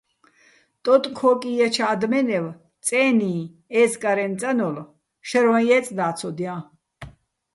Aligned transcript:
ტოტ-ქო́კი 0.85 1.51
ჲაჩო̆ 1.57 1.87
ა́დმენევ 1.93 2.45
წე́ნიჼ, 2.85 3.33
ეზკა́რეჼ 3.81 4.25
წანოლ 4.39 4.75
შაჲრვაჼ 5.27 5.61
ჲეწე 5.67 5.93
და́ცოდჲაჼ. 5.97 6.55